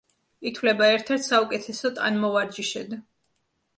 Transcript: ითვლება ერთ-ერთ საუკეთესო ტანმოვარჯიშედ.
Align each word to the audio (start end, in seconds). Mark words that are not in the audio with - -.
ითვლება 0.51 0.87
ერთ-ერთ 0.93 1.27
საუკეთესო 1.27 1.93
ტანმოვარჯიშედ. 1.99 2.97